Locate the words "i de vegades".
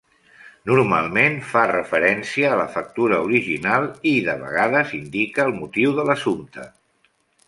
4.13-4.95